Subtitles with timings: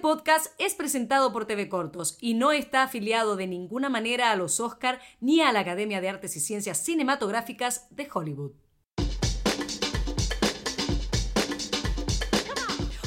[0.00, 4.60] podcast es presentado por TV Cortos y no está afiliado de ninguna manera a los
[4.60, 8.52] Oscar ni a la Academia de Artes y Ciencias Cinematográficas de Hollywood.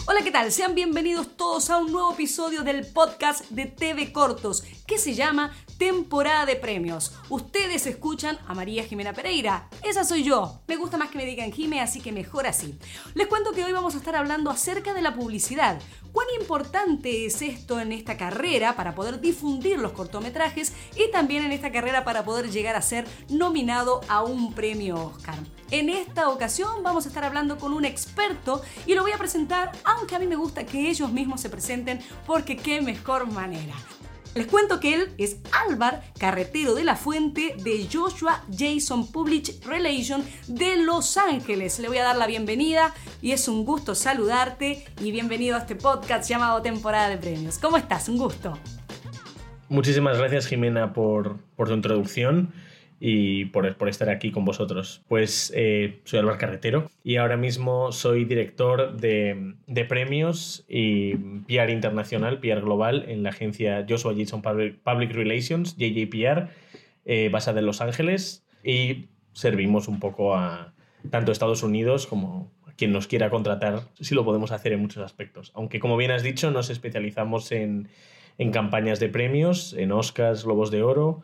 [0.08, 0.52] Hola, ¿qué tal?
[0.52, 5.56] Sean bienvenidos todos a un nuevo episodio del podcast de TV Cortos que se llama
[5.78, 7.14] temporada de premios.
[7.30, 9.70] Ustedes escuchan a María Jimena Pereira.
[9.84, 10.62] Esa soy yo.
[10.68, 12.78] Me gusta más que me digan Jime, así que mejor así.
[13.14, 15.82] Les cuento que hoy vamos a estar hablando acerca de la publicidad.
[16.12, 21.54] ¿Cuán importante es esto en esta carrera para poder difundir los cortometrajes y también en
[21.54, 25.36] esta carrera para poder llegar a ser nominado a un premio Oscar?
[25.70, 29.72] En esta ocasión vamos a estar hablando con un experto y lo voy a presentar,
[29.86, 33.76] aunque a mí me gusta que ellos mismos se presenten porque qué mejor manera.
[34.34, 40.24] Les cuento que él es Álvar Carretero de la Fuente de Joshua Jason Public Relation
[40.48, 41.80] de Los Ángeles.
[41.80, 45.76] Le voy a dar la bienvenida y es un gusto saludarte y bienvenido a este
[45.76, 47.58] podcast llamado Temporada de Premios.
[47.60, 48.08] ¿Cómo estás?
[48.08, 48.58] Un gusto.
[49.68, 52.54] Muchísimas gracias Jimena por, por tu introducción
[53.04, 55.02] y por, estar aquí con vosotros.
[55.08, 59.56] Pues eh, soy Álvaro Carretero y ahora mismo soy director de,
[59.90, 61.16] premios y
[61.48, 66.50] PR internacional, PR global en la agencia Joshua Jason Public, Relations, JJPR,
[67.06, 70.72] eh, basada en Los Ángeles y servimos un poco a
[71.10, 75.04] tanto Estados Unidos como a quien nos quiera contratar, si lo podemos hacer en muchos
[75.04, 75.52] aspectos.
[75.56, 77.90] Aunque como bien has dicho, nos especializamos en,
[78.38, 81.24] en campañas de premios, en Oscars, Globos de Oro,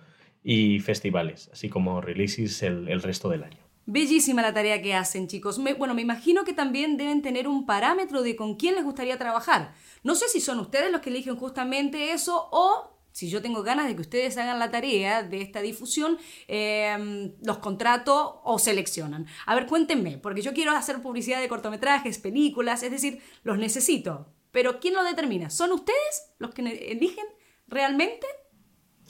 [0.49, 3.57] y festivales, así como releases el, resto del año.
[3.85, 5.59] Bellísima la tarea que hacen, chicos.
[5.77, 9.73] bueno, me imagino que también deben tener un parámetro de con quién les gustaría trabajar.
[10.03, 13.87] No sé si son ustedes los que eligen justamente eso o si yo tengo ganas
[13.87, 19.25] de que ustedes hagan la tarea de esta difusión, em, los contrato o seleccionan.
[19.45, 24.27] A ver, cuéntenme, porque yo quiero hacer publicidad de cortometrajes, películas, es decir, los necesito.
[24.51, 25.49] Pero ¿quién lo determina?
[25.49, 27.25] ¿Son ustedes los que eligen
[27.67, 28.27] realmente?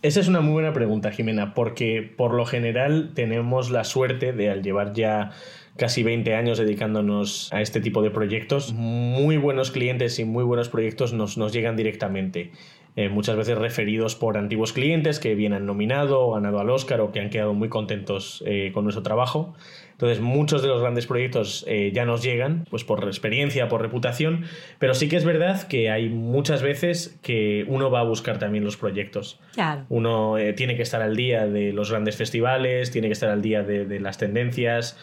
[0.03, 4.51] Esa es una muy buena pregunta, Jimena, porque por lo general tenemos la suerte de
[4.51, 5.31] al llevar ya
[5.75, 10.69] casi 20 años dedicándonos a este tipo de proyectos, muy buenos clientes y muy buenos
[10.69, 12.51] proyectos nos, nos llegan directamente.
[12.95, 17.01] Eh, muchas veces referidos por antiguos clientes que bien han nominado o ganado al Oscar
[17.01, 19.55] o que han quedado muy contentos eh, con nuestro trabajo.
[19.97, 24.45] Entonces, muchos de los grandes proyectos eh, ya nos llegan, pues por experiencia, por reputación,
[24.77, 28.63] pero sí que es verdad que hay muchas veces que uno va a buscar también
[28.63, 29.39] los proyectos.
[29.53, 29.85] Claro.
[29.89, 33.63] Uno tiene que estar al día de los grandes festivales, tiene que estar al día
[33.63, 34.97] de, de las tendencias,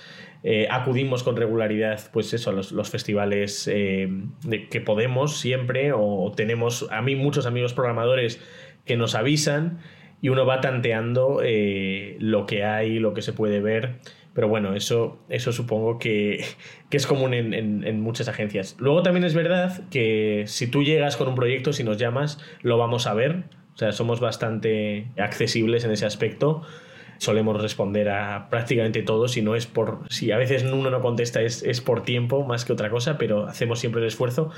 [0.47, 4.09] eh, acudimos con regularidad pues eso, a los, festivales eh,
[4.43, 8.43] de, que podemos siempre o tenemos a mí muchos amigos programadores
[8.84, 9.78] que nos avisan
[10.21, 13.94] y uno va tanteando eh, lo que hay, lo que se puede ver.
[14.34, 16.45] Pero bueno, eso, eso supongo que,
[16.91, 18.77] es común en, en, muchas agencias.
[18.78, 22.77] Luego también es verdad que si tú llegas con un proyecto, si nos llamas, lo
[22.77, 23.44] vamos a ver.
[23.75, 26.62] O sea, somos bastante accesibles en ese aspecto
[27.19, 31.43] solemos responder a prácticamente todo, si no es por, si a veces uno no contesta
[31.43, 34.50] es, es por tiempo más que otra cosa, pero hacemos siempre el esfuerzo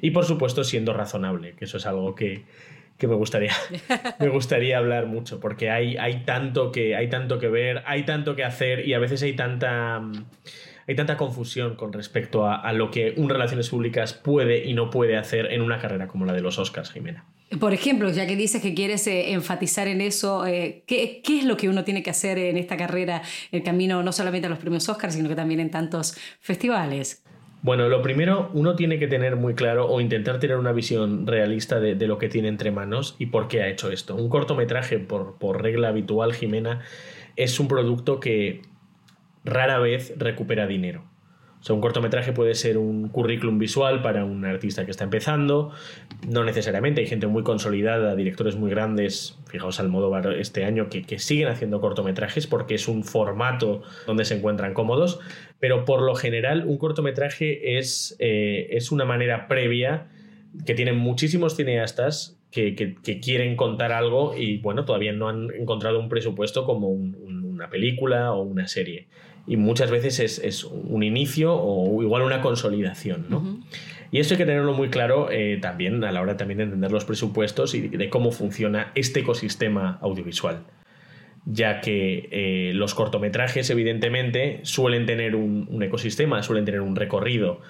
[0.00, 2.44] y por supuesto siendo razonable, que eso es algo que,
[2.98, 3.52] que me gustaría,
[4.20, 8.36] me gustaría hablar mucho, porque hay, hay, tanto que, hay tanto que ver, hay tanto
[8.36, 10.02] que hacer y a veces hay tanta
[10.86, 15.16] hay tanta confusión con respecto a, lo que un Relaciones Públicas puede y no puede
[15.16, 17.24] hacer en una carrera como la de los Oscars, Jimena.
[17.58, 21.56] Por ejemplo, ya que dices que quieres eh, enfatizar en eso, eh, ¿qué, es lo
[21.56, 23.22] que uno tiene que hacer en esta carrera,
[23.52, 27.23] el camino no solamente a los premios Oscars, sino que también en tantos festivales?
[27.64, 31.80] Bueno, lo primero, uno tiene que tener muy claro o intentar tener una visión realista
[31.80, 34.14] de, lo que tiene entre manos y por qué ha hecho esto.
[34.16, 36.80] Un cortometraje, por, regla habitual, Jimena,
[37.36, 38.60] es un producto que
[39.46, 41.04] rara vez recupera dinero.
[41.72, 45.72] Un cortometraje puede ser un currículum visual para un artista que está empezando,
[46.28, 51.48] no necesariamente, hay gente muy consolidada, directores muy grandes, fijaos Almodóvar este año, que, siguen
[51.48, 55.20] haciendo cortometrajes porque es un formato donde se encuentran cómodos,
[55.58, 60.08] pero por lo general un cortometraje es, eh, es una manera previa
[60.66, 66.08] que tienen muchísimos cineastas que, quieren contar algo y bueno, todavía no han encontrado un
[66.08, 69.08] presupuesto como una película o una serie
[69.46, 73.60] y muchas veces es, un inicio o igual una consolidación, ¿no?
[74.10, 76.92] Y eso hay que tenerlo muy claro eh, también a la hora también de entender
[76.92, 80.62] los presupuestos y de, cómo funciona este ecosistema audiovisual.
[81.46, 87.60] Ya que eh, los cortometrajes, evidentemente, suelen tener un, ecosistema, suelen tener un recorrido.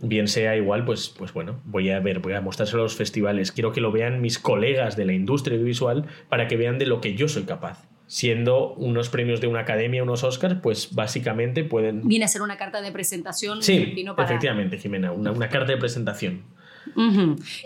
[0.00, 3.52] Bien sea igual, pues, pues bueno, voy a ver, voy a mostrárselo a los festivales.
[3.52, 7.00] Quiero que lo vean mis colegas de la industria audiovisual para que vean de lo
[7.00, 12.08] que yo soy capaz siendo unos premios de una academia, unos Oscars, pues básicamente pueden...
[12.08, 13.62] Viene a ser una carta de presentación.
[13.62, 16.42] Sí, efectivamente, Jimena, una, carta de presentación.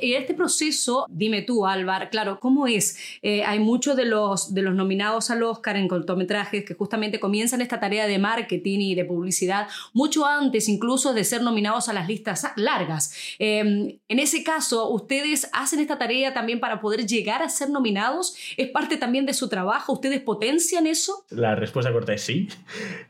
[0.00, 2.98] Y este proceso, dime tú, Álvaro, claro, ¿cómo es?
[3.22, 7.60] Eh, hay muchos de los, de los nominados al Oscar en cortometrajes que justamente comienzan
[7.60, 12.08] esta tarea de marketing y de publicidad mucho antes incluso de ser nominados a las
[12.08, 13.14] listas largas.
[13.38, 18.36] Em, en ese caso, ¿ustedes hacen esta tarea también para poder llegar a ser nominados?
[18.56, 19.92] ¿Es parte también de su trabajo?
[19.92, 21.24] ¿Ustedes potencian eso?
[21.30, 22.48] La respuesta corta es sí.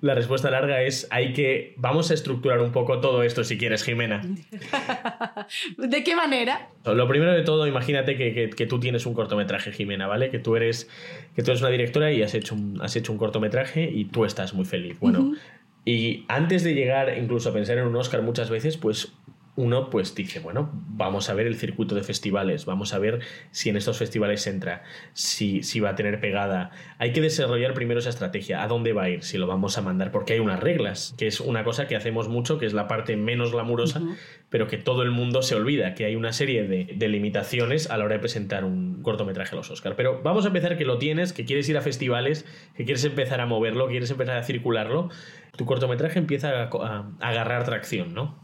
[0.01, 3.83] La respuesta larga es hay que, vamos a estructurar un poco todo esto si quieres,
[3.83, 4.23] Jimena.
[5.95, 6.71] ¿De qué manera?
[6.85, 10.29] Lo primero de todo, imagínate que, tú tienes un cortometraje, Jimena, ¿vale?
[10.29, 10.91] Que tú eres,
[11.37, 14.25] que tú eres una directora y has hecho un, has hecho un cortometraje y tú
[14.25, 14.99] estás muy feliz.
[14.99, 15.37] Bueno,
[15.85, 19.13] y antes de llegar incluso a pensar en un Oscar muchas veces, pues
[19.57, 23.21] uno pues dice, bueno, vamos a ver el circuito de festivales, vamos a ver
[23.51, 26.71] si en estos festivales entra, si, si va a tener pegada.
[26.99, 29.83] Hay que desarrollar primero esa estrategia, a dónde va a ir, si lo vamos a
[29.83, 32.89] mandar, porque hay unas reglas, que es una cosa que hacemos mucho, que es la
[32.89, 34.03] parte menos glamurosa,
[34.51, 38.05] pero que todo el mundo se olvida, que hay una serie de, limitaciones a la
[38.05, 39.95] hora de presentar un cortometraje a los Oscars.
[39.95, 42.45] Pero vamos a empezar que lo tienes, que quieres ir a festivales,
[42.77, 45.11] que quieres empezar a moverlo, que quieres empezar a circularlo,
[45.57, 48.44] tu cortometraje empieza a, agarrar tracción, ¿no?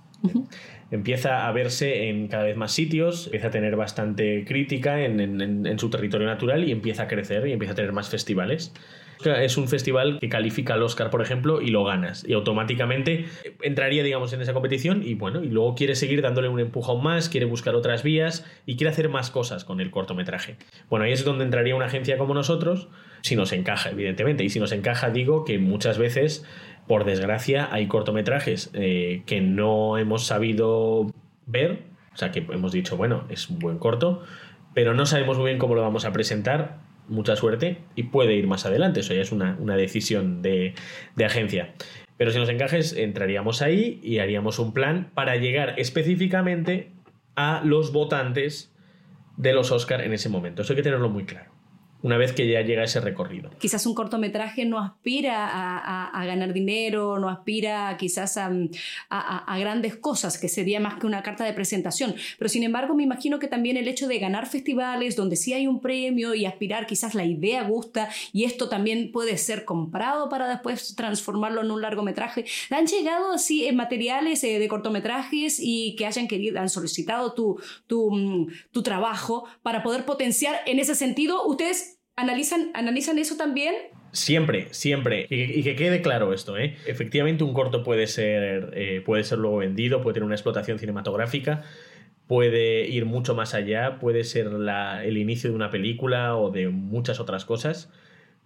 [0.90, 5.90] Empieza a verse en cada vez más sitios, empieza a tener bastante crítica en, su
[5.90, 8.72] territorio natural y empieza a crecer y empieza a tener más festivales.
[9.24, 12.24] Es un festival que califica al Oscar, por ejemplo, y lo ganas.
[12.26, 13.26] Y automáticamente
[13.60, 17.28] entraría, digamos, en esa competición y bueno, y luego quiere seguir dándole un empujón más,
[17.28, 20.56] quiere buscar otras vías y quiere hacer más cosas con el cortometraje.
[20.88, 22.88] Bueno, ahí es donde entraría una agencia como nosotros,
[23.20, 24.42] si nos encaja, evidentemente.
[24.42, 26.46] Y si nos encaja, digo que muchas veces
[26.90, 31.14] por desgracia, hay cortometrajes eh, que no hemos sabido
[31.46, 34.24] ver, o sea, que hemos dicho, bueno, es un buen corto,
[34.74, 36.78] pero no sabemos muy bien cómo lo vamos a presentar.
[37.06, 39.00] Mucha suerte y puede ir más adelante.
[39.00, 40.74] Eso ya es una, decisión de,
[41.14, 41.74] de agencia.
[42.16, 46.90] Pero si nos encajes, entraríamos ahí y haríamos un plan para llegar específicamente
[47.36, 48.74] a los votantes
[49.36, 50.62] de los Oscar en ese momento.
[50.62, 51.52] Eso hay que tenerlo muy claro
[52.02, 53.50] una vez que ya llega ese recorrido.
[53.58, 60.48] Quizás un cortometraje no aspira a, ganar dinero, no aspira quizás a, grandes cosas, que
[60.48, 63.88] sería más que una carta de presentación, pero sin embargo me imagino que también el
[63.88, 68.08] hecho de ganar festivales donde sí hay un premio y aspirar, quizás la idea gusta
[68.32, 72.44] y esto también puede ser comprado para después transformarlo en un largometraje.
[72.70, 77.60] ¿Han llegado así en materiales eh, de cortometrajes y que hayan querido, han solicitado tu,
[77.86, 81.46] tu, mm, tu trabajo para poder potenciar en ese sentido?
[81.46, 81.89] ¿Ustedes
[82.20, 83.74] ¿Analizan, ¿Analizan eso también?
[84.12, 85.26] Siempre, siempre.
[85.30, 86.76] Y, que quede claro esto, ¿eh?
[86.86, 91.62] Efectivamente, un corto puede ser, eh, puede ser luego vendido, puede tener una explotación cinematográfica,
[92.26, 97.20] puede ir mucho más allá, puede ser el inicio de una película o de muchas
[97.20, 97.90] otras cosas,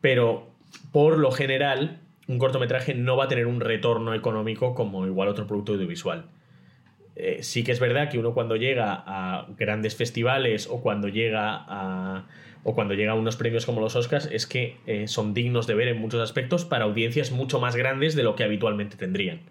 [0.01, 0.51] pero
[0.93, 1.99] por lo general,
[2.29, 6.27] un cortometraje no va a tener un retorno económico como igual otro producto audiovisual.
[7.17, 11.65] Eh, sí que es verdad que uno cuando llega a grandes festivales o cuando llega
[11.67, 12.27] a
[12.65, 15.89] o cuando llegan unos premios como los Oscars es que eh, son dignos de ver
[15.89, 19.43] en muchos aspectos para audiencias mucho más grandes de lo que habitualmente tendrían.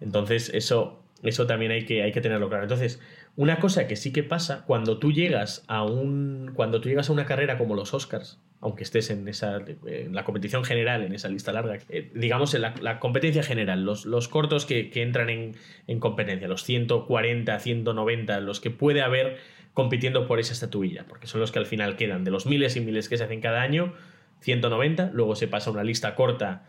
[0.00, 2.62] Entonces, eso, eso también hay que, hay que tenerlo claro.
[2.62, 3.00] Entonces,
[3.36, 6.52] una cosa que sí que pasa cuando tú llegas a un.
[6.54, 9.58] Cuando tú llegas a una carrera como los Oscars, aunque estés en esa.
[9.86, 14.06] En la competición general, en esa lista larga, eh, digamos en la, competencia general, los,
[14.06, 15.56] los cortos que, que entran en,
[15.86, 19.38] en competencia, los 140, 190, los que puede haber
[19.74, 22.24] compitiendo por esa estatuilla, porque son los que al final quedan.
[22.24, 23.94] De los miles y miles que se hacen cada año,
[24.40, 26.66] 190, luego se pasa una lista corta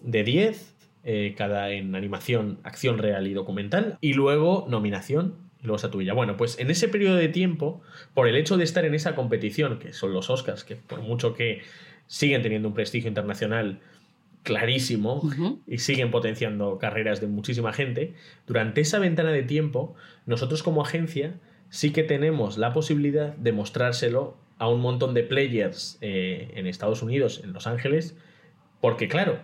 [0.00, 5.76] de 10, eh, cada en animación, acción real y documental, y luego nominación, y luego
[5.76, 6.12] estatuilla.
[6.12, 7.80] Bueno, pues en ese periodo de tiempo,
[8.14, 11.34] por el hecho de estar en esa competición, que son los Oscars, que por mucho
[11.34, 11.62] que
[12.06, 13.80] siguen teniendo un prestigio internacional
[14.42, 15.22] clarísimo
[15.68, 18.14] y siguen potenciando carreras de muchísima gente,
[18.46, 19.94] durante esa ventana de tiempo,
[20.26, 21.34] nosotros como agencia
[21.72, 27.02] sí que tenemos la posibilidad de mostrárselo a un montón de players eh, en Estados
[27.02, 28.14] Unidos, en Los Ángeles,
[28.82, 29.38] porque claro,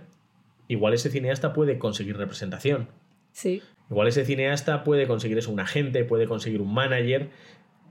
[0.69, 2.91] igual ese cineasta puede conseguir representación.
[3.33, 3.63] Sí.
[3.91, 7.31] Igual ese cineasta puede conseguir eso, un agente, puede conseguir un manager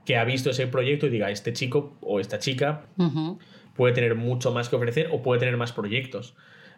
[0.06, 2.86] que ha visto ese proyecto y diga, este chico o esta chica
[3.74, 6.36] puede tener mucho más que ofrecer o puede tener más proyectos.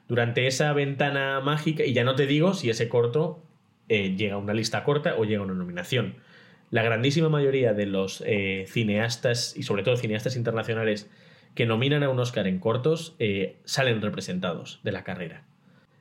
[0.08, 3.44] Durante esa ventana mágica, y ya no te digo si ese corto
[3.90, 6.16] eh, llega a una lista corta o llega a una nominación
[6.70, 11.10] la grandísima mayoría de los eh, cineastas, y sobre todo cineastas internacionales,
[11.54, 15.49] que nominan a un Oscar en cortos, eh, salen representados de la carrera.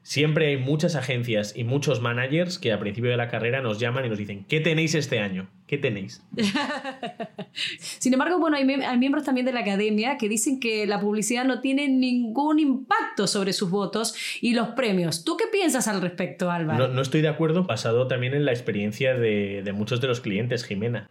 [0.09, 4.05] Siempre hay muchas agencias y muchos managers que a principio de la carrera nos llaman
[4.05, 5.51] y nos dicen, ¿qué tenéis este año?
[5.67, 6.23] ¿Qué tenéis?
[7.53, 8.65] Sin embargo, bueno, hay,
[8.97, 13.53] miembros también de la academia que dicen que la publicidad no tiene ningún impacto sobre
[13.53, 15.23] sus votos y los premios.
[15.23, 16.87] ¿Tú qué piensas al respecto, Álvaro?
[16.87, 21.07] No, estoy de acuerdo, basado también en la experiencia de, muchos de los clientes, Jimena.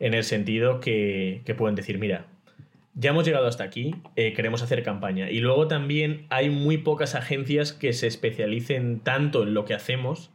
[0.00, 2.26] en el sentido que, que pueden decir, mira,
[2.94, 5.30] ya hemos llegado hasta aquí, eh, queremos hacer campaña.
[5.30, 10.30] Y luego también hay muy pocas agencias que se especialicen tanto en lo que hacemos,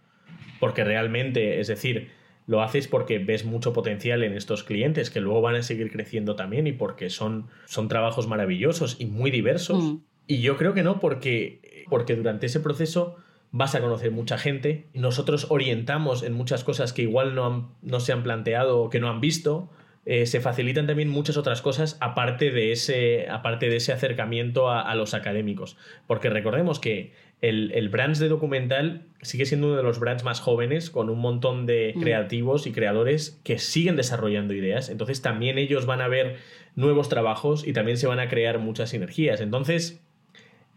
[0.59, 2.09] porque realmente, es decir,
[2.47, 6.35] lo haces porque ves mucho potencial en estos clientes que luego van a seguir creciendo
[6.35, 9.83] también y porque son, son trabajos maravillosos y muy diversos.
[9.83, 9.97] Mm.
[10.27, 13.15] Y yo creo que no, porque, porque durante ese proceso
[13.51, 14.87] vas a conocer mucha gente.
[14.93, 18.99] Nosotros orientamos en muchas cosas que igual no, han- no se han planteado o que
[18.99, 19.69] no han visto.
[20.11, 24.81] Eh, se facilitan también muchas otras cosas aparte de ese, aparte de ese acercamiento a,
[24.81, 25.77] a los académicos.
[26.07, 30.39] Porque recordemos que el, el brands de documental sigue siendo uno de los brands más
[30.39, 32.01] jóvenes, con un montón de Mm.
[32.01, 34.89] creativos y creadores que siguen desarrollando ideas.
[34.89, 36.37] Entonces también ellos van a ver
[36.75, 39.41] nuevos trabajos y también se van a crear muchas sinergias.
[39.41, 40.01] Entonces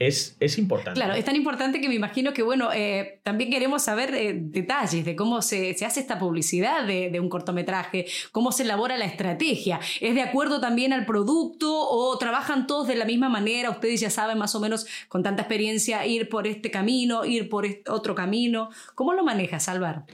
[0.06, 0.98] es, es importante.
[0.98, 5.04] Claro, es tan importante que me imagino que, bueno, eh, también queremos saber eh, detalles
[5.04, 9.04] de cómo se, se hace esta publicidad de, de un cortometraje, cómo se elabora la
[9.04, 9.80] estrategia.
[10.00, 13.70] ¿Es de acuerdo también al producto o trabajan todos de la misma manera?
[13.70, 17.66] Ustedes ya saben más o menos con tanta experiencia ir por este camino, ir por
[17.66, 18.70] este otro camino.
[18.94, 20.04] ¿Cómo lo manejas, Álvaro?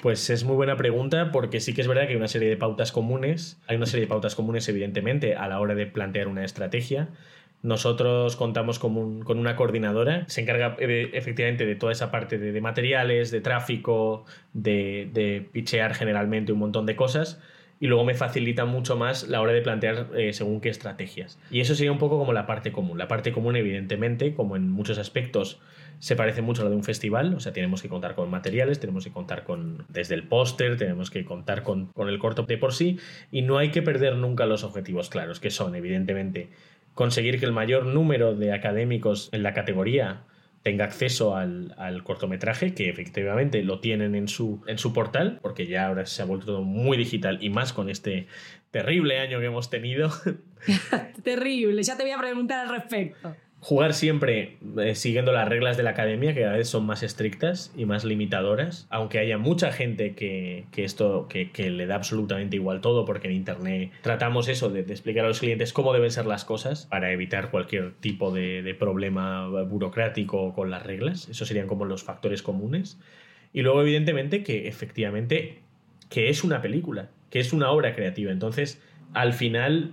[0.00, 2.56] Pues es muy buena pregunta porque sí que es verdad que hay una serie de
[2.56, 3.58] pautas comunes.
[3.66, 7.08] Hay una serie de pautas comunes, evidentemente, a la hora de plantear una estrategia.
[7.62, 12.38] Nosotros contamos con, un- con una coordinadora, se encarga eh, efectivamente de toda esa parte
[12.38, 17.40] de, de materiales, de tráfico, de, de pichear generalmente un montón de cosas
[17.80, 21.38] y luego me facilita mucho más la hora de plantear eh, según qué estrategias.
[21.50, 22.98] Y eso sería un poco como la parte común.
[22.98, 25.60] La parte común, evidentemente, como en muchos aspectos,
[26.00, 28.78] se parece mucho a lo de un festival, o sea, tenemos que contar con materiales,
[28.80, 32.56] tenemos que contar con desde el póster, tenemos que contar con, con el corto de
[32.56, 32.98] por sí,
[33.32, 36.50] y no hay que perder nunca los objetivos claros, que son, evidentemente,
[36.98, 40.24] conseguir que el mayor número de académicos en la categoría
[40.64, 45.68] tenga acceso al, al cortometraje, que efectivamente lo tienen en su, en su portal, porque
[45.68, 48.26] ya ahora se ha vuelto muy digital y más con este
[48.72, 50.10] terrible año que hemos tenido.
[51.22, 53.36] Terrible, ya te voy a preguntar al respecto.
[53.60, 57.72] Jugar siempre eh, siguiendo las reglas de la academia, que cada vez son más estrictas
[57.76, 62.54] y más limitadoras, aunque haya mucha gente que, que esto que, que le da absolutamente
[62.54, 66.26] igual todo, porque en Internet tratamos eso de, explicar a los clientes cómo deben ser
[66.26, 71.28] las cosas para evitar cualquier tipo de, de problema burocrático con las reglas.
[71.28, 72.98] Esos serían como los factores comunes.
[73.52, 75.58] Y luego, evidentemente, que efectivamente
[76.08, 78.32] que es una película, que es una obra creativa.
[78.32, 78.80] Entonces,
[79.14, 79.92] al final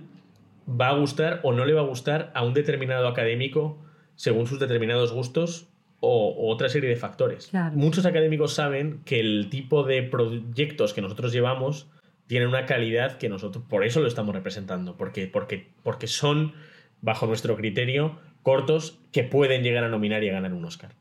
[0.68, 3.78] va a gustar o no le va a gustar a un determinado académico
[4.14, 5.68] según sus determinados gustos
[6.00, 7.48] o, o otra serie de factores.
[7.48, 7.76] Claro.
[7.76, 11.88] Muchos académicos saben que el tipo de proyectos que nosotros llevamos
[12.26, 16.54] tienen una calidad que nosotros, por eso lo estamos representando, porque, porque, porque son,
[17.00, 20.92] bajo nuestro criterio, cortos que pueden llegar a nominar y a ganar un Oscar.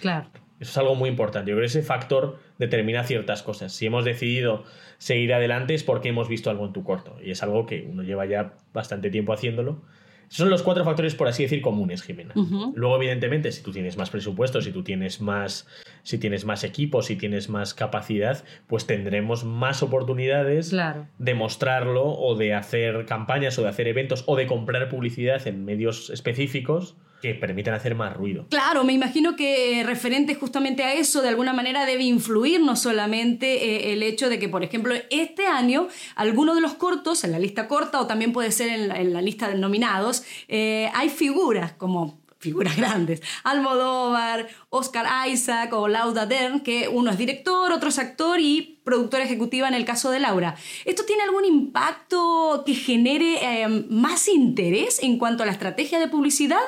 [0.00, 0.28] Claro.
[0.62, 1.50] Eso es algo muy importante.
[1.50, 3.72] Yo creo que ese factor determina ciertas cosas.
[3.72, 4.62] Si hemos decidido
[4.98, 7.16] seguir adelante es porque hemos visto algo en tu corto.
[7.20, 9.82] Y es algo que uno lleva ya bastante tiempo haciéndolo.
[10.22, 12.32] Esos son los cuatro factores, por así decir, comunes, Jimena.
[12.74, 15.66] Luego, evidentemente, si tú tienes más presupuesto, si tú tienes más,
[16.04, 21.08] si tienes más equipos, si tienes más capacidad, pues tendremos más oportunidades Claro.
[21.18, 25.64] de mostrarlo o de hacer campañas o de hacer eventos o de comprar publicidad en
[25.64, 28.46] medios específicos que permitan hacer más ruido.
[28.50, 32.74] Claro, me imagino que eh, referente justamente a eso, de alguna manera debe influir no
[32.74, 35.86] solamente eh, el hecho de que, por ejemplo, este año,
[36.16, 39.48] algunos de los cortos, en la lista corta o también puede ser en la, lista
[39.48, 46.88] de nominados, eh, hay figuras como figuras grandes, Almodóvar, Oscar Isaac o Lauda Dern, que
[46.88, 50.56] uno es director, otro es actor y productora ejecutiva en el caso de Laura.
[50.84, 56.58] ¿Esto tiene algún impacto que genere más interés en cuanto a la estrategia de publicidad?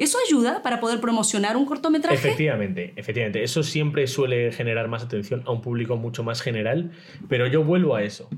[0.00, 2.16] ¿Eso ayuda para poder promocionar un cortometraje?
[2.16, 3.42] Efectivamente, efectivamente.
[3.42, 6.90] Eso siempre suele generar más atención a un público mucho más general,
[7.28, 8.30] pero yo vuelvo a eso,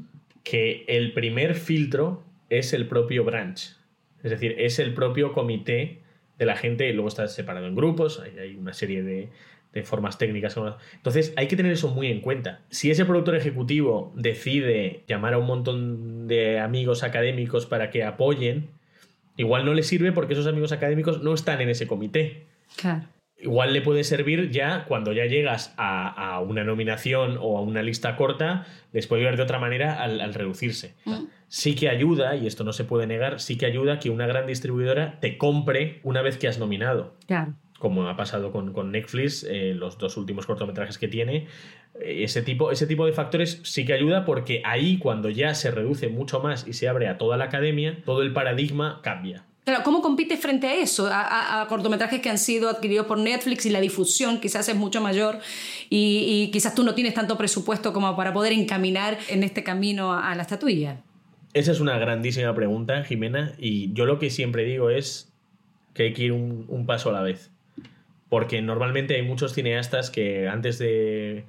[0.43, 3.77] que el primer filtro es el propio branch,
[4.25, 6.01] es decir, es el propio comité
[6.37, 10.57] de la gente, y luego está separado en grupos, hay, una serie de formas técnicas.
[10.97, 12.63] Entonces hay que tener eso muy en cuenta.
[12.71, 18.69] Si ese productor ejecutivo decide llamar a un montón de amigos académicos para que apoyen,
[19.37, 22.47] igual no le sirve porque esos amigos académicos no están en ese comité.
[22.77, 23.07] Claro.
[23.39, 27.83] Igual le puede servir ya cuando ya llegas a, a una nominación o a una
[27.83, 30.95] lista corta, les puede ayudar de otra manera al, al reducirse.
[31.05, 31.25] Mm.
[31.49, 34.47] Sí que ayuda, y esto no se puede negar, sí que ayuda que una gran
[34.47, 37.55] distribuidora te compre una vez que has nominado Claro.
[37.83, 41.49] Como ha pasado con, con Netflix, eh, los dos últimos cortometrajes que tiene.
[42.01, 45.73] Eh, ese, tipo, ese tipo de factores sí que ayuda porque ahí cuando ya se
[45.73, 49.47] reduce mucho más y se abre a toda la academia, todo el paradigma cambia.
[49.65, 51.09] Claro, ¿cómo compites frente a eso?
[51.11, 55.41] A, cortometrajes que han sido adquiridos por Netflix y la difusión quizás es mucho mayor
[55.91, 60.37] y, quizás tú no tienes tanto presupuesto como para poder encaminar en este camino a,
[60.37, 61.03] la estatuilla.
[61.53, 65.33] Esa es una grandísima pregunta, Jimena, y yo lo que siempre digo es
[65.95, 67.52] que hay que ir un, paso a la vez.
[68.33, 71.45] Porque normalmente hay muchos cineastas que antes de,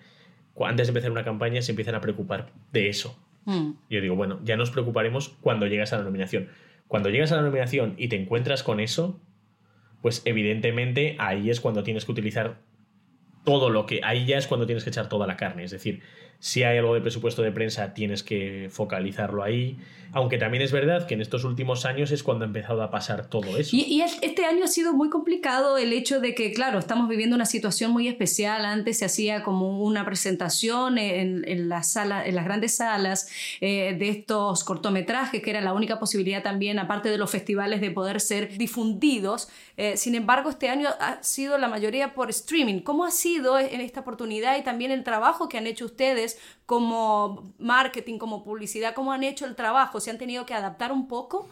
[0.60, 3.18] antes de empezar una campaña se empiezan a preocupar de eso.
[3.46, 3.72] Mm.
[3.90, 6.50] Yo digo, bueno, ya nos preocuparemos cuando llegas a la nominación
[6.94, 9.20] cuando llegas a la nominación y te encuentras con eso,
[10.04, 12.60] pues evidentemente ahí es cuando tienes que utilizar
[13.44, 14.02] todo lo que.
[14.04, 15.64] Ahí ya es cuando tienes que echar toda la carne.
[15.64, 16.04] Es decir,
[16.44, 19.78] si hay algo de presupuesto de prensa, tienes que focalizarlo ahí.
[20.16, 23.30] Aunque también es verdad que en estos últimos años es cuando ha empezado a pasar
[23.30, 23.76] todo eso.
[23.76, 27.48] Y, este año ha sido muy complicado el hecho de que, claro, estamos viviendo una
[27.48, 28.64] situación muy especial.
[28.64, 31.82] Antes se hacía como una presentación en, en, la
[32.26, 33.28] en las grandes salas
[33.60, 37.90] eh, de estos cortometrajes, que era la única posibilidad también, aparte de los festivales, de
[37.90, 39.48] poder ser difundidos.
[39.78, 42.82] Eh, sin embargo, este año ha sido la mayoría por streaming.
[42.82, 46.33] ¿Cómo ha sido en esta oportunidad y también el trabajo que han hecho ustedes?
[46.66, 50.00] Como marketing, como publicidad, cómo han hecho el trabajo?
[50.00, 51.48] ¿Se han tenido que adaptar un poco?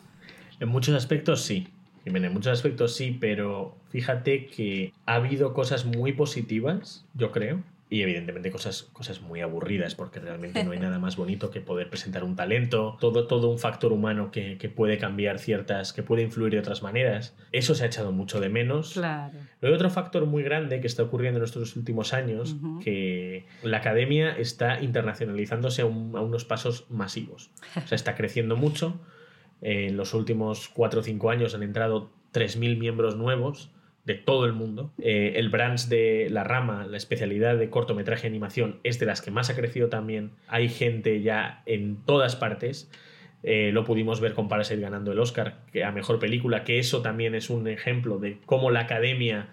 [0.60, 1.68] En muchos aspectos sí.
[2.06, 7.62] En muchos aspectos sí, pero fíjate que ha habido cosas muy positivas, yo creo,
[7.92, 11.90] y evidentemente cosas, cosas muy aburridas, porque realmente no hay nada más bonito que poder
[11.90, 16.54] presentar un talento, todo, todo un factor humano que, puede cambiar ciertas, que puede influir
[16.54, 17.36] de otras maneras.
[17.52, 18.94] Eso se ha echado mucho de menos.
[18.94, 19.38] Claro.
[19.60, 23.80] Luego hay otro factor muy grande que está ocurriendo en estos últimos años, que la
[23.80, 27.52] academia está internacionalizándose a, unos pasos masivos.
[27.76, 29.02] O sea, está creciendo mucho.
[29.60, 33.70] En los últimos cuatro o cinco años han entrado 3.000 miembros nuevos
[34.06, 34.92] de todo el mundo.
[35.00, 39.22] Eh, el branch de la rama, la especialidad de cortometraje y animación, es de las
[39.22, 40.32] que más ha crecido también.
[40.48, 42.90] Hay gente ya en todas partes.
[43.44, 47.36] Eh, lo pudimos ver con Parasite ganando el Oscar a mejor película, que eso también
[47.36, 49.50] es un ejemplo de cómo la academia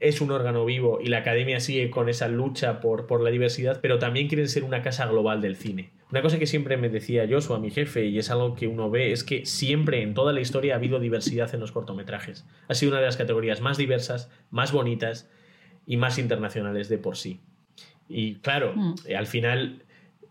[0.00, 3.80] es un órgano vivo y la academia sigue con esa lucha por, por la diversidad,
[3.82, 5.90] pero también quieren ser una casa global del cine.
[6.10, 9.12] Una cosa que siempre me decía Joshua, mi jefe, y es algo que uno ve,
[9.12, 12.46] es que siempre en toda la historia ha habido diversidad en los cortometrajes.
[12.68, 15.28] Ha sido una de las categorías más diversas, más bonitas
[15.86, 17.40] y más internacionales de por sí.
[18.08, 18.94] Y claro, mm.
[19.06, 19.82] eh, al final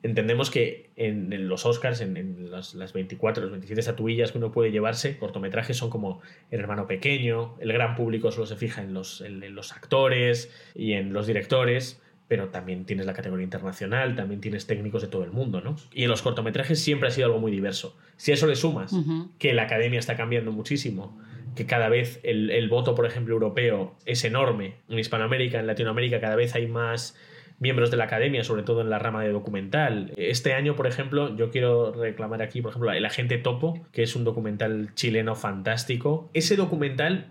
[0.03, 5.17] entendemos que en, los Oscars, en, las, 24, las 27 estatuillas que uno puede llevarse,
[5.17, 9.55] cortometrajes son como El hermano pequeño, el gran público solo se fija en los, en
[9.55, 15.01] los actores y en los directores, pero también tienes la categoría internacional, también tienes técnicos
[15.01, 15.77] de todo el mundo, ¿no?
[15.93, 17.95] Y en los cortometrajes siempre ha sido algo muy diverso.
[18.17, 18.93] Si a eso le sumas
[19.39, 21.17] que la academia está cambiando muchísimo,
[21.55, 26.19] que cada vez el, el voto, por ejemplo, europeo es enorme, en Hispanoamérica, en Latinoamérica
[26.19, 27.17] cada vez hay más
[27.59, 30.11] miembros de la academia, sobre todo en la rama de documental.
[30.15, 34.15] Este año, por ejemplo, yo quiero reclamar aquí, por ejemplo, El Agente Topo, que es
[34.15, 36.29] un documental chileno fantástico.
[36.33, 37.27] Ese documental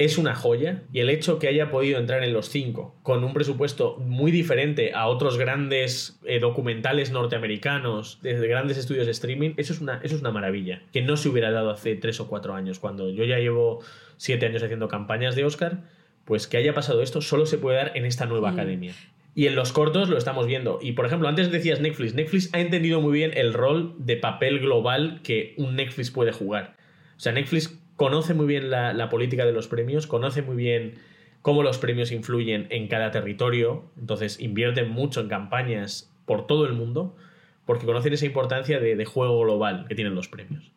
[0.00, 3.34] es una joya y el hecho que haya podido entrar en los cinco con un
[3.34, 9.74] presupuesto muy diferente a otros grandes eh, documentales norteamericanos desde grandes estudios de streaming, eso
[9.74, 12.54] es, una, eso es una maravilla, que no se hubiera dado hace tres o cuatro
[12.54, 13.80] años, cuando yo ya llevo
[14.16, 15.82] siete años haciendo campañas de Oscar,
[16.24, 18.94] pues que haya pasado esto solo se puede dar en esta nueva academia.
[19.34, 20.78] Y en los cortos lo estamos viendo.
[20.82, 22.14] Y por ejemplo, antes decías Netflix.
[22.14, 26.76] Netflix ha entendido muy bien el rol de papel global que un Netflix puede jugar.
[27.16, 30.94] O sea, Netflix conoce muy bien la, política de los premios, conoce muy bien
[31.42, 33.84] cómo los premios influyen en cada territorio.
[33.98, 37.16] Entonces invierten mucho en campañas por todo el mundo
[37.66, 40.72] porque conocen esa importancia de juego global que tienen los premios.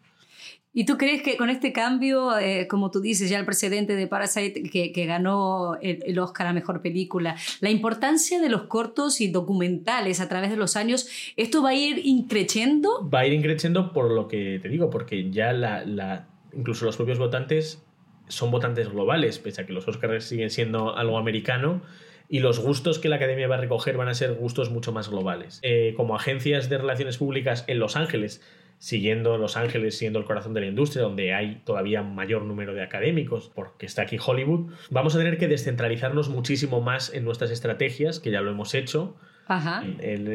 [0.74, 4.08] ¿Y tú crees que con este cambio, eh, como tú dices, ya el precedente de
[4.08, 10.20] Parasite que, ganó el, Oscar a Mejor Película, la importancia de los cortos y documentales
[10.20, 11.08] a través de los años,
[11.38, 13.08] ¿esto va a ir increciendo?
[13.08, 16.98] Va a ir increciendo por lo que te digo, porque ya la, la, incluso los
[16.98, 17.84] propios votantes
[18.28, 21.82] son votantes globales, pese a que los Oscars siguen siendo algo americano
[22.30, 25.10] y los gustos que la academia va a recoger van a ser gustos mucho más
[25.10, 25.60] globales.
[25.62, 28.42] Eh, como agencias de relaciones públicas en Los Ángeles,
[28.84, 32.84] siguiendo Los Ángeles siendo el corazón de la industria, donde hay todavía mayor número de
[32.84, 38.20] académicos, porque está aquí Hollywood, vamos a tener que descentralizarnos muchísimo más en nuestras estrategias,
[38.20, 39.16] que ya lo hemos hecho,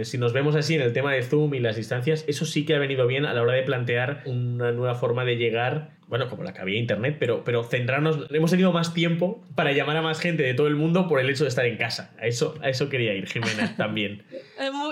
[0.05, 2.75] si nos vemos así en el tema de Zoom y las distancias, eso sí que
[2.75, 6.43] ha venido bien a la hora de plantear una nueva forma de llegar, bueno, como
[6.43, 10.21] la que había Internet, pero, pero centrarnos, hemos tenido más tiempo para llamar a más
[10.21, 12.15] gente de todo el mundo por el hecho de estar en casa.
[12.21, 14.25] A eso, a eso quería ir, Jimena, también.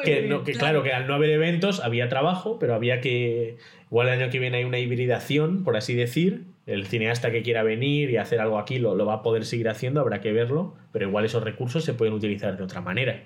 [0.05, 0.83] que, que claro.
[0.83, 3.59] que al no haber eventos había trabajo, pero había que,
[3.91, 7.63] igual el año que viene hay una hibridación, por así decir, el cineasta que quiera
[7.63, 11.09] venir y hacer algo aquí lo, va a poder seguir haciendo, habrá que verlo, pero
[11.09, 13.25] igual esos recursos se pueden utilizar de otra manera.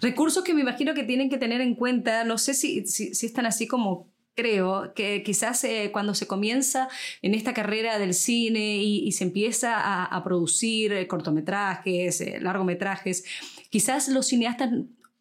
[0.00, 3.46] Recursos que me imagino que tienen que tener en cuenta, no sé si, si, están
[3.46, 6.88] así como creo que quizás eh, cuando se comienza
[7.22, 13.24] en esta carrera del cine y, se empieza a, producir cortometrajes, largometrajes,
[13.68, 14.70] quizás los cineastas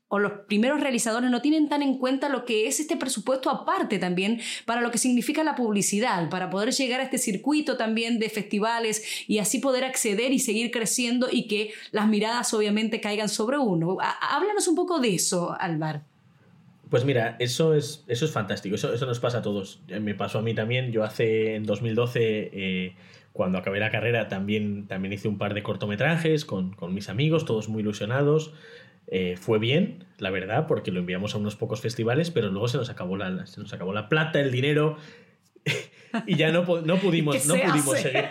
[0.10, 4.00] o los primeros realizadores no tienen tan en cuenta lo que es este presupuesto aparte
[4.00, 8.30] también para lo que significa la publicidad, para poder llegar a este circuito también de
[8.30, 13.60] festivales y así poder acceder y seguir creciendo y que las miradas obviamente caigan sobre
[13.60, 13.98] uno.
[14.02, 16.02] Háblanos un poco de eso, Álvaro.
[16.90, 19.80] Pues mira, eso es, eso es fantástico, eso, eso nos pasa a todos.
[20.02, 22.50] Me pasó a mí también, yo hace en 2012...
[22.52, 22.96] Eh,
[23.32, 27.46] cuando acabé la carrera también, también hice un par de cortometrajes con, con mis amigos,
[27.46, 28.54] todos muy ilusionados.
[29.08, 32.78] Eh, fue bien, la verdad, porque lo enviamos a unos pocos festivales, pero luego se
[32.78, 34.98] nos acabó la, se nos acabó la plata, el dinero,
[36.28, 38.26] y ya no, no pudimos, no pudimos seguir.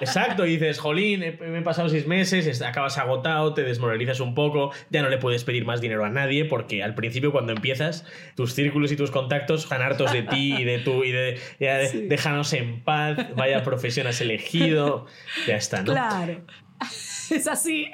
[0.00, 4.70] Exacto, y dices, jolín, me he pasado seis meses, acabas agotado, te desmoralizas un poco,
[4.90, 8.52] ya no le puedes pedir más dinero a nadie, porque al principio cuando empiezas, tus
[8.52, 11.40] círculos y tus contactos están hartos de ti y de tú, y de,
[12.08, 15.06] déjanos en paz, vaya profesión has elegido,
[15.46, 15.92] ya está, ¿no?
[15.92, 16.42] Claro.
[17.30, 17.86] es así.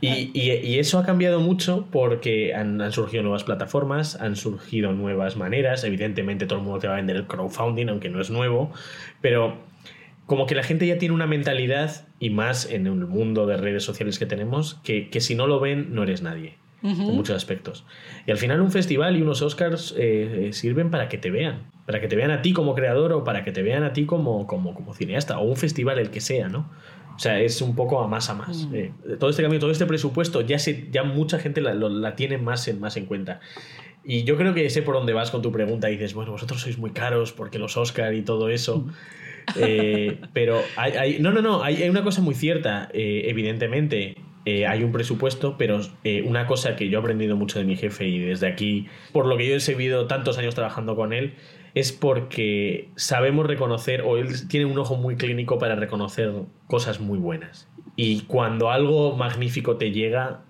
[0.00, 5.84] Y, eso ha cambiado mucho porque han, surgido nuevas plataformas, han surgido nuevas maneras.
[5.84, 8.72] Evidentemente, todo el mundo te va a vender el crowdfunding, aunque no es nuevo,
[9.20, 9.58] pero
[10.26, 13.84] como que la gente ya tiene una mentalidad, y más en el mundo de redes
[13.84, 16.54] sociales que tenemos, que, si no lo ven, no eres nadie.
[16.82, 17.84] En muchos aspectos.
[18.26, 21.64] Y al final un festival y unos Oscars eh, eh, sirven para que te vean,
[21.84, 24.06] para que te vean a ti como creador o para que te vean a ti
[24.06, 26.70] como, como, como cineasta, o un festival el que sea, ¿no?
[27.16, 28.66] O sea, es un poco a más a más.
[28.66, 28.74] Mm.
[28.74, 32.68] Eh, todo este cambio, todo este presupuesto, ya, se, ya mucha gente la, tiene más
[32.68, 33.40] en, más en cuenta.
[34.04, 35.90] Y yo creo que sé por dónde vas con tu pregunta.
[35.90, 38.78] Y dices, bueno, vosotros sois muy caros porque los Oscar y todo eso.
[38.78, 38.90] Mm.
[39.54, 42.88] Eh, pero hay, no, no, no, hay, una cosa muy cierta.
[42.92, 45.80] Eh, evidentemente, hay un presupuesto, pero
[46.24, 49.36] una cosa que yo he aprendido mucho de mi jefe y desde aquí, por lo
[49.36, 51.34] que yo he seguido tantos años trabajando con él,
[51.76, 56.32] es porque sabemos reconocer, o él tiene un ojo muy clínico para reconocer
[56.68, 57.68] cosas muy buenas.
[57.96, 60.40] Y cuando algo magnífico te llega,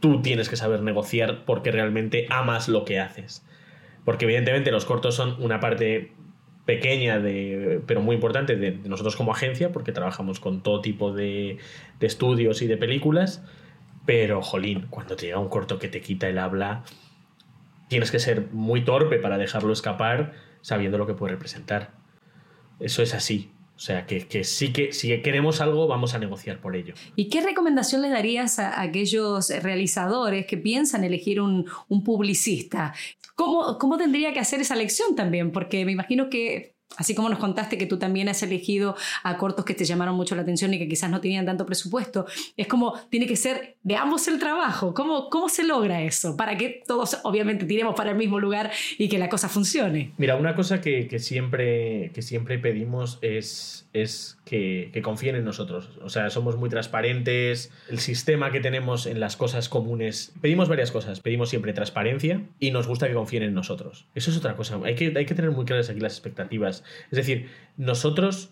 [0.00, 3.46] tú tienes que saber negociar porque realmente amas lo que haces.
[4.04, 6.10] Porque evidentemente los cortos son una parte
[6.64, 11.58] pequeña, de, pero muy importante de, nosotros como agencia, porque trabajamos con todo tipo de,
[12.00, 13.44] de estudios y de películas.
[14.06, 16.82] Pero, jolín, cuando te llega un corto que te quita el habla,
[17.86, 21.92] tienes que ser muy torpe para dejarlo escapar sabiendo lo que puede representar.
[22.80, 23.50] Eso es así.
[23.76, 26.94] O sea, que, sí que si queremos algo, vamos a negociar por ello.
[27.14, 31.64] ¿Y qué recomendación le darías a aquellos realizadores que piensan elegir un,
[32.04, 32.92] publicista?
[33.36, 35.52] ¿Cómo, ¿Cómo tendría que hacer esa elección también?
[35.52, 39.64] Porque me imagino que Así como nos contaste que tú también has elegido a cortos
[39.64, 42.98] que te llamaron mucho la atención y que quizás no tenían tanto presupuesto, es como
[43.10, 44.94] tiene que ser de ambos el trabajo.
[44.94, 46.36] ¿Cómo, cómo se logra eso?
[46.36, 50.12] Para que todos obviamente tiremos para el mismo lugar y que la cosa funcione.
[50.16, 55.90] Mira, una cosa que, que siempre, que siempre pedimos es es que, confíen en nosotros.
[56.02, 57.70] O sea, somos muy transparentes.
[57.88, 60.32] El sistema que tenemos en las cosas comunes.
[60.40, 61.20] Pedimos varias cosas.
[61.20, 64.06] Pedimos siempre transparencia y nos gusta que confíen en nosotros.
[64.14, 64.78] Eso es otra cosa.
[64.84, 66.82] Hay que, hay que tener muy claras aquí las expectativas.
[67.10, 68.50] Es decir, nosotros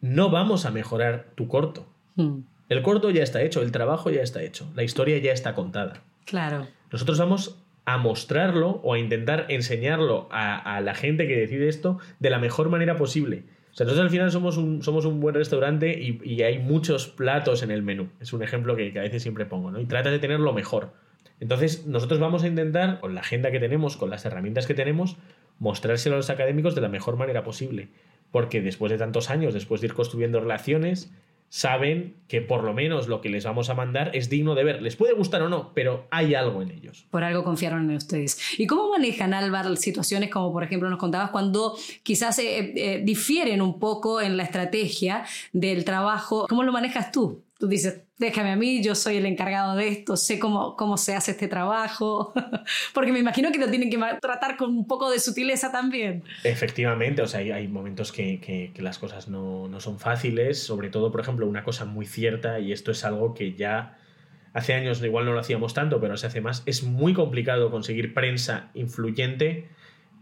[0.00, 1.86] no vamos a mejorar tu corto.
[2.16, 2.40] Hmm.
[2.68, 6.02] El corto ya está hecho, el trabajo ya está hecho, la historia ya está contada.
[6.24, 6.66] Claro.
[6.90, 12.00] Nosotros vamos a mostrarlo o a intentar enseñarlo a, a la gente que decide esto
[12.18, 13.44] de la mejor manera posible
[13.76, 17.70] sea, nosotros al final somos un, somos un buen restaurante y, hay muchos platos en
[17.70, 18.08] el menú.
[18.20, 19.78] Es un ejemplo que, a veces siempre pongo, ¿no?
[19.78, 20.94] Y trata de tener lo mejor.
[21.40, 25.18] Entonces, nosotros vamos a intentar, con la agenda que tenemos, con las herramientas que tenemos,
[25.58, 27.90] mostrárselo a los académicos de la mejor manera posible.
[28.32, 31.12] Porque después de tantos años, después de ir construyendo relaciones,
[31.48, 34.82] saben que por lo menos lo que les vamos a mandar es digno de ver.
[34.82, 37.06] Les puede gustar o no, pero hay algo en ellos.
[37.10, 38.38] Por algo confiaron en ustedes.
[38.58, 43.62] ¿Y cómo manejan, Álvaro, situaciones como por ejemplo nos contabas cuando quizás eh, eh, difieren
[43.62, 46.46] un poco en la estrategia del trabajo?
[46.48, 47.45] ¿Cómo lo manejas tú?
[47.58, 51.14] Tú dices, déjame a mí, yo soy el encargado de esto, sé cómo, cómo se
[51.14, 52.34] hace este trabajo,
[52.94, 56.22] porque me imagino que lo tienen que tratar con un poco de sutileza también.
[56.44, 61.10] Efectivamente, o sea, hay, momentos que, que, las cosas no, no, son fáciles, sobre todo,
[61.10, 63.98] por ejemplo, una cosa muy cierta, y esto es algo que ya
[64.52, 68.12] hace años igual no lo hacíamos tanto, pero se hace más, es muy complicado conseguir
[68.12, 69.68] prensa influyente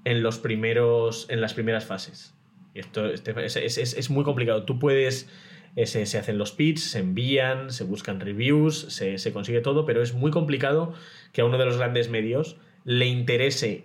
[0.05, 2.35] en, los primeros, en las primeras fases.
[2.75, 4.65] Esto este, es, es, es muy complicado.
[4.65, 5.29] Tú puedes
[5.77, 10.31] se, hacen los pits, se envían, se buscan reviews, se, consigue todo, pero es muy
[10.31, 10.95] complicado
[11.33, 13.85] que a uno de los grandes medios le interese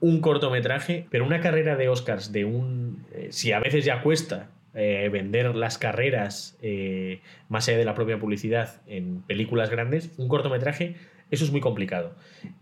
[0.00, 3.06] un cortometraje, pero una carrera de Oscars de un...
[3.14, 7.94] Eh, si a veces ya cuesta eh, vender las carreras eh, más allá de la
[7.94, 10.96] propia publicidad en películas grandes, un cortometraje,
[11.30, 12.14] eso es muy complicado.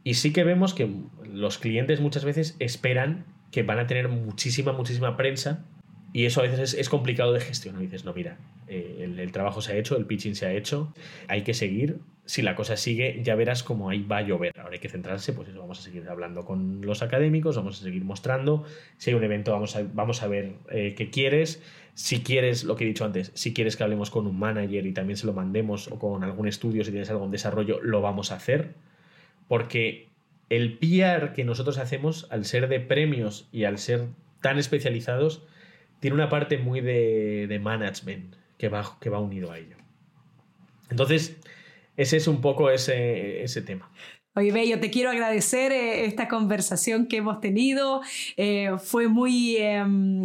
[0.05, 0.89] Y sí que vemos que
[1.25, 5.65] los clientes muchas veces esperan que van a tener muchísima, muchísima prensa
[6.13, 7.81] y eso a veces es, complicado de gestionar.
[7.81, 10.93] dices, no, mira, eh, el, trabajo se ha hecho, el pitching se ha hecho,
[11.29, 11.99] hay que seguir.
[12.25, 14.53] Si la cosa sigue, ya verás cómo ahí va a llover.
[14.59, 17.85] Ahora hay que centrarse, pues eso, vamos a seguir hablando con los académicos, vamos a
[17.85, 18.65] seguir mostrando.
[18.99, 21.63] Si hay un evento, vamos a, vamos a ver eh, qué quieres.
[21.95, 24.93] Si quieres, lo que he dicho antes, si quieres que hablemos con un manager y
[24.93, 28.37] también se lo mandemos o con algún estudio, si tienes algún desarrollo, lo vamos a
[28.37, 28.75] hacer.
[29.49, 30.09] Porque
[30.49, 34.07] el PR que nosotros hacemos, al ser de premios y al ser
[34.41, 35.43] tan especializados,
[36.01, 39.77] tiene una parte muy de, management que va, que va unido a ello.
[40.91, 41.37] Entonces,
[41.97, 43.91] ese es un poco ese, ese tema.
[44.35, 48.01] Oye, Bello, te quiero agradecer eh, esta conversación que hemos tenido.
[48.37, 50.25] Eh, fue muy em,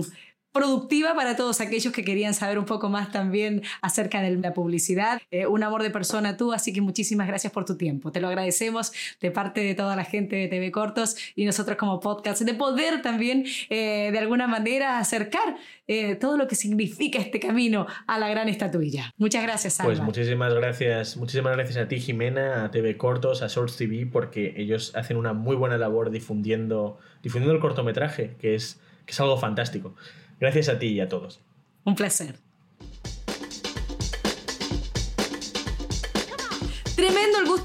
[0.55, 5.21] productiva para todos aquellos que querían saber un poco más también acerca de la publicidad.
[5.29, 8.13] Eh, un amor de persona tú, así que muchísimas gracias por tu tiempo.
[8.13, 11.99] Te lo agradecemos de parte de toda la gente de TV Cortos y nosotros como
[11.99, 17.41] podcast, de poder también eh, de alguna manera acercar eh, todo lo que significa este
[17.41, 19.13] camino a la gran estatuilla.
[19.17, 23.77] Muchas gracias, Pues muchísimas gracias, muchísimas gracias a ti, Jimena, a TV Cortos, a Source
[23.77, 29.11] TV, porque ellos hacen una muy buena labor difundiendo, difundiendo el cortometraje, que es, que
[29.11, 29.95] es algo fantástico.
[30.39, 31.41] Gracias a ti y a todos.
[31.83, 32.35] Un placer.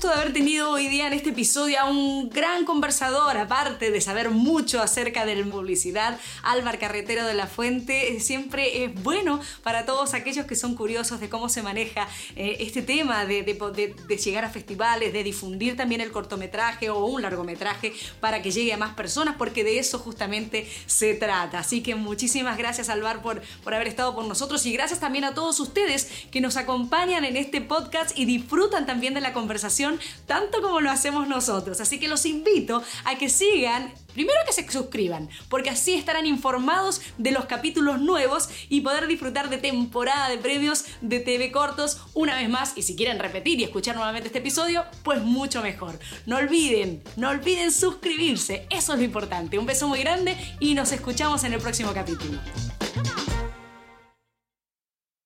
[0.08, 4.30] De haber tenido hoy día en este episodio a un gran conversador, aparte de saber
[4.30, 8.18] mucho acerca de la publicidad, Álvar Carretero de la Fuente.
[8.20, 12.80] Siempre es bueno para todos aquellos que son curiosos de cómo se maneja eh, este
[12.80, 18.40] tema de, de, llegar a festivales, de difundir también el cortometraje o un largometraje para
[18.40, 21.58] que llegue a más personas, porque de eso justamente se trata.
[21.58, 25.34] Así que muchísimas gracias, Álvar, por, por haber estado con nosotros y gracias también a
[25.34, 29.89] todos ustedes que nos acompañan en este podcast y disfrutan también de la conversación
[30.26, 31.80] tanto como lo hacemos nosotros.
[31.80, 37.00] Así que los invito a que sigan Primero que se suscriban, porque así estarán informados
[37.18, 42.34] de los capítulos nuevos y poder disfrutar de temporada de premios de TV cortos una
[42.34, 42.76] vez más.
[42.76, 45.98] Y si quieren repetir y escuchar nuevamente este episodio, pues mucho mejor.
[46.26, 49.58] No olviden, no olviden suscribirse, eso es lo importante.
[49.58, 52.40] Un beso muy grande y nos escuchamos en el próximo capítulo.